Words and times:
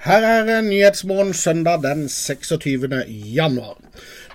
Her 0.00 0.22
er 0.22 0.60
Nyhetsmorgen 0.60 1.34
søndag 1.34 1.82
den 1.82 2.08
26. 2.08 2.88
januar. 3.08 3.76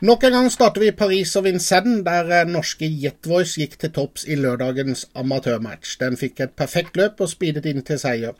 Nok 0.01 0.23
en 0.23 0.31
gang 0.31 0.51
starter 0.51 0.81
vi 0.81 0.87
i 0.87 0.95
Paris 0.95 1.35
og 1.35 1.43
Vincennes, 1.43 2.03
der 2.05 2.45
norske 2.45 2.53
norske 2.53 2.87
Jetvoice 3.03 3.59
gikk 3.59 3.75
til 3.79 3.91
topps 3.91 4.23
i 4.27 4.35
lørdagens 4.35 5.05
amatørmatch. 5.15 5.97
Den 5.99 6.17
fikk 6.17 6.39
et 6.39 6.55
perfekt 6.55 6.97
løp 6.97 7.19
og 7.19 7.29
speedet 7.29 7.65
inn 7.65 7.83
til 7.83 7.99
seier. 7.99 8.37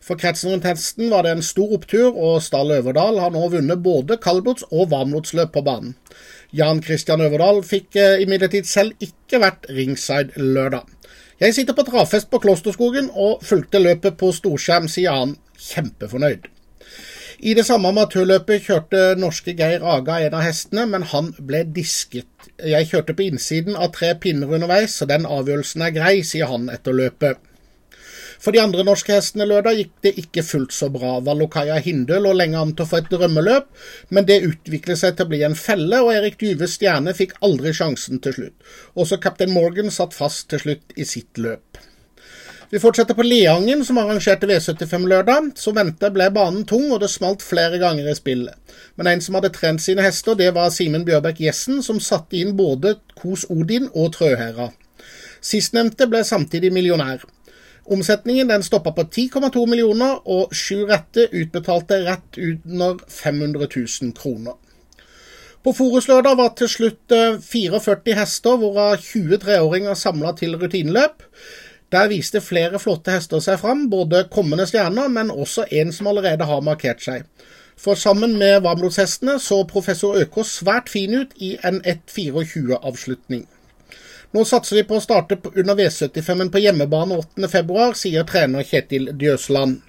For 0.00 0.16
kretsen 0.16 0.52
rundt 0.52 0.64
hesten 0.64 1.10
var 1.10 1.26
det 1.26 1.34
en 1.34 1.42
stor 1.42 1.76
opptur, 1.76 2.16
og 2.16 2.42
Stall 2.42 2.72
Øverdal 2.78 3.20
har 3.20 3.34
nå 3.34 3.44
vunnet 3.52 3.82
både 3.82 4.16
kaldblods- 4.16 4.66
og 4.70 4.90
varmblodsløp 4.90 5.52
på 5.52 5.62
banen. 5.62 5.94
Jan 6.52 6.82
Christian 6.82 7.20
Øverdal 7.20 7.62
fikk 7.66 7.96
eh, 7.96 8.22
imidlertid 8.22 8.64
selv 8.64 8.92
ikke 9.00 9.42
vært 9.44 9.68
ringside 9.68 10.32
lørdag. 10.40 10.88
Jeg 11.40 11.54
sitter 11.54 11.74
på 11.74 11.84
travfest 11.84 12.30
på 12.30 12.38
Klosterskogen 12.38 13.10
og 13.12 13.42
fulgte 13.42 13.82
løpet 13.82 14.16
på 14.16 14.32
storskjerm, 14.32 14.88
sier 14.88 15.12
han, 15.12 15.38
kjempefornøyd. 15.58 16.53
I 17.38 17.54
det 17.58 17.64
samme 17.66 17.90
amatørløpet 17.90 18.66
kjørte 18.68 19.00
norske 19.18 19.54
Geir 19.58 19.82
Aga 19.82 20.20
en 20.22 20.36
av 20.38 20.44
hestene, 20.46 20.84
men 20.90 21.06
han 21.10 21.32
ble 21.38 21.64
disket. 21.76 22.28
Jeg 22.62 22.90
kjørte 22.90 23.16
på 23.16 23.26
innsiden 23.26 23.74
av 23.74 23.90
tre 23.96 24.12
pinner 24.20 24.52
underveis, 24.54 24.94
så 24.94 25.08
den 25.10 25.26
avgjørelsen 25.26 25.82
er 25.82 25.96
grei, 25.96 26.14
sier 26.26 26.50
han 26.52 26.68
etter 26.70 26.94
løpet. 26.94 27.40
For 28.44 28.52
de 28.52 28.60
andre 28.60 28.84
norske 28.84 29.14
hestene 29.14 29.46
lørdag 29.48 29.78
gikk 29.78 29.92
det 30.04 30.12
ikke 30.20 30.44
fullt 30.44 30.74
så 30.76 30.90
bra. 30.92 31.16
Valokaya 31.24 31.78
Hinde 31.82 32.18
lå 32.20 32.34
lenge 32.36 32.60
an 32.60 32.74
til 32.76 32.84
å 32.84 32.90
få 32.90 33.00
et 33.00 33.10
drømmeløp, 33.10 33.70
men 34.12 34.28
det 34.28 34.42
utviklet 34.44 35.00
seg 35.00 35.16
til 35.16 35.26
å 35.26 35.32
bli 35.32 35.40
en 35.46 35.56
felle, 35.58 36.02
og 36.04 36.12
Erik 36.12 36.36
Dyves 36.42 36.76
stjerne 36.76 37.16
fikk 37.16 37.38
aldri 37.46 37.72
sjansen 37.74 38.20
til 38.22 38.36
slutt. 38.36 38.70
Også 39.00 39.18
kaptein 39.22 39.54
Morgan 39.54 39.90
satt 39.94 40.14
fast 40.14 40.50
til 40.52 40.62
slutt 40.66 40.94
i 41.00 41.08
sitt 41.08 41.40
løp. 41.40 41.80
Vi 42.74 42.80
fortsetter 42.80 43.14
på 43.14 43.22
Leangen, 43.22 43.84
som 43.84 43.98
arrangerte 44.02 44.46
V75 44.50 45.04
lørdag. 45.06 45.52
Som 45.54 45.76
venta 45.76 46.08
ble 46.10 46.24
banen 46.34 46.64
tung, 46.66 46.88
og 46.90 47.04
det 47.04 47.10
smalt 47.12 47.44
flere 47.46 47.78
ganger 47.78 48.08
i 48.10 48.14
spillet. 48.18 48.74
Men 48.98 49.06
en 49.06 49.22
som 49.22 49.38
hadde 49.38 49.52
trent 49.54 49.84
sine 49.84 50.02
hester, 50.02 50.34
det 50.34 50.48
var 50.56 50.72
Simen 50.74 51.04
Bjørbæk 51.06 51.38
Jessen, 51.44 51.84
som 51.86 52.00
satte 52.02 52.34
inn 52.34 52.56
både 52.58 52.96
Kos 53.14 53.46
Odin 53.46 53.86
og 53.92 54.16
Trøhæra. 54.16 54.72
Sistnevnte 55.38 56.10
ble 56.10 56.24
samtidig 56.26 56.72
millionær. 56.74 57.22
Omsetningen 57.86 58.50
den 58.50 58.66
stoppa 58.66 58.90
på 58.98 59.06
10,2 59.06 59.68
millioner, 59.70 60.18
og 60.26 60.50
sju 60.50 60.82
rette 60.90 61.28
utbetalte 61.30 62.02
rett 62.08 62.42
under 62.42 62.98
500 63.06 63.70
000 63.70 64.16
kroner. 64.18 64.58
På 65.64 65.72
Forus-lørdag 65.72 66.34
var 66.36 66.56
til 66.58 66.68
slutt 66.68 67.14
44 67.40 68.00
eh, 68.02 68.18
hester, 68.18 68.58
hvorav 68.58 68.98
20 68.98 69.38
treåringer 69.46 69.94
samla 69.96 70.34
til 70.36 70.58
rutineløp. 70.58 71.22
Der 71.92 72.08
viste 72.08 72.40
flere 72.40 72.80
flotte 72.82 73.12
hester 73.14 73.42
seg 73.44 73.60
fram, 73.60 73.88
både 73.90 74.24
kommende 74.32 74.66
stjerner, 74.66 75.08
men 75.12 75.30
også 75.30 75.66
en 75.70 75.92
som 75.92 76.08
allerede 76.10 76.46
har 76.48 76.64
markert 76.64 77.04
seg. 77.04 77.26
For 77.76 77.98
sammen 77.98 78.36
med 78.38 78.62
varmblodshestene 78.62 79.38
så 79.42 79.64
professor 79.68 80.18
Økås 80.20 80.58
svært 80.60 80.88
fin 80.92 81.14
ut 81.14 81.34
i 81.42 81.56
en 81.66 81.80
1.24-avslutning. 81.82 83.44
Nå 84.34 84.42
satser 84.48 84.80
vi 84.80 84.86
på 84.88 84.98
å 84.98 85.02
starte 85.02 85.38
under 85.52 85.76
V75-en 85.78 86.50
på 86.50 86.62
hjemmebane 86.62 87.18
8.2, 87.38 87.90
sier 87.98 88.26
trener 88.26 88.66
Kjetil 88.66 89.12
Djøsland. 89.18 89.82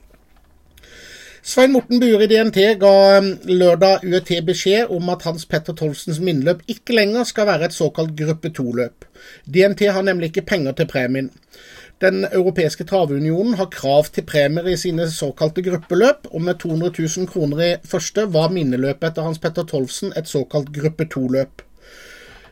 Svein 1.46 1.72
Morten 1.72 2.00
Bure 2.02 2.26
i 2.26 2.28
DNT 2.28 2.56
ga 2.82 2.92
um, 3.20 3.28
lørdag 3.46 4.02
UET 4.02 4.32
beskjed 4.48 4.90
om 4.90 5.12
at 5.14 5.28
Hans 5.28 5.44
Petter 5.46 5.76
Tolsens 5.78 6.18
minneløp 6.18 6.64
ikke 6.74 6.96
lenger 6.98 7.28
skal 7.30 7.46
være 7.46 7.68
et 7.68 7.76
såkalt 7.76 8.16
gruppe 8.18 8.50
2-løp. 8.50 9.06
DNT 9.46 9.84
har 9.94 10.08
nemlig 10.08 10.32
ikke 10.32 10.48
penger 10.50 10.74
til 10.80 10.90
premien. 10.90 11.30
Den 12.02 12.26
europeiske 12.26 12.88
travunionen 12.90 13.60
har 13.60 13.70
krav 13.70 14.10
til 14.10 14.26
premier 14.26 14.72
i 14.74 14.76
sine 14.76 15.06
såkalte 15.12 15.62
gruppeløp, 15.70 16.26
og 16.32 16.42
med 16.42 16.58
200 16.66 16.92
000 16.98 17.30
kroner 17.30 17.62
i 17.62 17.72
første 17.86 18.26
var 18.34 18.50
minneløpet 18.50 19.12
etter 19.12 19.30
Hans 19.30 19.40
Petter 19.40 19.70
Tolfsen 19.70 20.18
et 20.18 20.28
såkalt 20.28 20.74
gruppe 20.74 21.06
2-løp. 21.14 21.62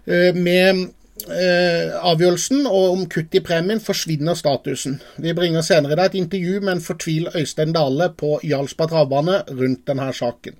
Eh, 0.05 0.37
med 0.37 0.85
eh, 1.27 1.93
avgjørelsen 1.99 2.65
og 2.65 2.97
om 2.97 3.05
kutt 3.11 3.35
i 3.37 3.43
premien 3.45 3.81
forsvinner 3.83 4.37
statusen. 4.37 4.99
Vi 5.21 5.35
bringer 5.37 5.65
senere 5.65 5.95
i 5.95 5.99
dag 5.99 6.11
et 6.11 6.19
intervju 6.23 6.59
med 6.61 6.77
en 6.77 6.85
fortvil 6.85 7.29
Øystein 7.35 7.73
Dale 7.75 8.09
på 8.17 8.39
Jarlsberg 8.43 8.93
travbane 8.93 9.41
rundt 9.51 9.87
denne 9.87 10.11
saken. 10.13 10.59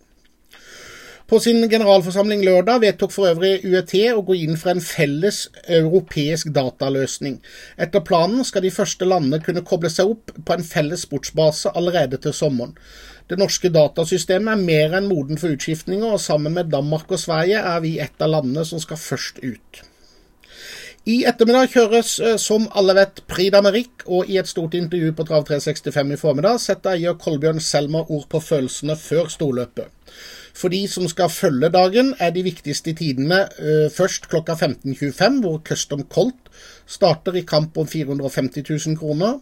På 1.34 1.40
sin 1.40 1.64
generalforsamling 1.70 2.44
lørdag 2.46 2.82
vedtok 2.84 3.12
for 3.12 3.30
øvrig 3.32 3.64
UET 3.66 3.94
å 4.12 4.22
gå 4.28 4.36
inn 4.44 4.58
for 4.60 4.74
en 4.74 4.84
felles 4.84 5.48
europeisk 5.66 6.52
dataløsning. 6.54 7.40
Etter 7.80 8.04
planen 8.06 8.44
skal 8.46 8.66
de 8.66 8.74
første 8.76 9.08
landene 9.08 9.40
kunne 9.42 9.64
koble 9.66 9.90
seg 9.90 10.12
opp 10.12 10.34
på 10.36 10.54
en 10.54 10.68
felles 10.68 11.08
sportsbase 11.08 11.72
allerede 11.74 12.20
til 12.22 12.36
sommeren. 12.38 12.76
Det 13.32 13.40
norske 13.40 13.72
datasystemet 13.72 14.52
er 14.52 14.68
mer 14.68 15.00
enn 15.00 15.08
moden 15.08 15.40
for 15.40 15.56
utskiftninger, 15.56 16.12
og 16.12 16.22
sammen 16.22 16.54
med 16.60 16.70
Danmark 16.76 17.10
og 17.10 17.24
Sverige 17.24 17.64
er 17.72 17.82
vi 17.82 17.96
et 18.04 18.22
av 18.22 18.36
landene 18.36 18.68
som 18.68 18.84
skal 18.84 19.00
først 19.00 19.40
ut. 19.42 19.84
I 21.04 21.26
ettermiddag 21.28 21.74
kjøres, 21.74 22.14
eh, 22.24 22.38
som 22.40 22.70
alle 22.80 22.94
vet, 22.96 23.18
Prix 23.28 23.52
d'Amérique, 23.52 24.06
og 24.08 24.30
i 24.32 24.38
et 24.40 24.48
stort 24.48 24.74
intervju 24.74 25.12
på 25.12 25.26
Trav 25.28 25.44
365 25.50 26.14
i 26.16 26.20
formiddag 26.22 26.62
setter 26.64 26.96
eier 26.96 27.18
Kolbjørn 27.20 27.60
Selmer 27.60 28.08
ord 28.08 28.30
på 28.32 28.40
følelsene 28.40 28.96
før 28.96 29.28
storløpet. 29.28 29.92
For 30.56 30.72
de 30.72 30.88
som 30.88 31.10
skal 31.12 31.28
følge 31.28 31.70
dagen, 31.74 32.14
er 32.20 32.32
de 32.32 32.46
viktigste 32.46 32.94
tidene 32.96 33.42
uh, 33.60 33.92
først 33.92 34.30
klokka 34.32 34.56
15.25, 34.56 35.42
hvor 35.42 35.60
Custom 35.66 36.06
Colt 36.08 36.52
starter 36.88 37.36
i 37.36 37.44
kamp 37.44 37.78
om 37.78 37.88
450 37.88 38.64
000 38.70 38.98
kroner. 38.98 39.42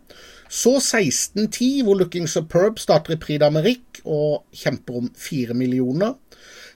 Så 0.50 0.80
16.10, 0.80 1.84
hvor 1.84 2.00
Looking 2.00 2.30
Superb 2.30 2.80
starter 2.80 3.14
i 3.14 3.22
Prix 3.22 3.44
d'Amérique 3.44 4.02
og 4.06 4.48
kjemper 4.56 5.04
om 5.04 5.12
4 5.14 5.54
millioner. 5.54 6.16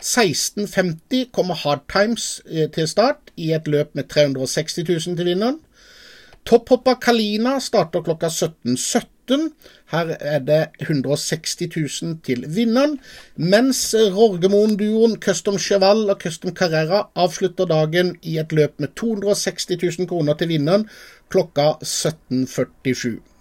16.50 0.04 1.32
kommer 1.32 1.56
Hard 1.56 1.88
Times 1.90 2.44
uh, 2.46 2.68
til 2.70 2.88
start 2.88 3.25
i 3.38 3.52
et 3.56 3.68
løp 3.68 3.96
med 3.96 4.10
360 4.10 4.78
000 4.84 5.18
til 5.18 5.26
vinneren. 5.26 5.60
Topphoppa 6.46 6.94
Kalina 7.02 7.58
starter 7.60 8.06
klokka 8.06 8.30
17.17. 8.30 9.12
17. 9.26 9.52
Her 9.92 10.16
er 10.20 10.40
det 10.40 10.68
160 10.82 11.58
000 12.02 12.20
til 12.24 12.46
vinneren, 12.48 13.00
mens 13.36 13.96
Rorgemoen-duoen 13.96 15.18
Custom 15.22 15.58
Cheval 15.60 16.10
og 16.10 16.22
Custom 16.22 16.56
Carrera 16.56 17.10
avslutter 17.16 17.66
dagen 17.66 18.16
i 18.22 18.38
et 18.38 18.52
løp 18.52 18.80
med 18.80 18.94
260 18.96 19.70
000 20.00 20.08
kroner 20.08 20.34
til 20.34 20.48
vinneren 20.48 20.90
klokka 21.30 21.72
17.47. 21.84 23.35